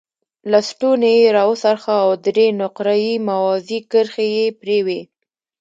لستوڼی 0.51 1.13
یې 1.21 1.27
را 1.35 1.43
وڅرخاوه 1.49 2.03
او 2.05 2.11
درې 2.25 2.47
نقره 2.61 2.95
یي 3.05 3.13
موازي 3.27 3.79
کرښې 3.91 4.27
یې 4.37 4.45
پرې 4.59 4.79
وې. 4.85 5.01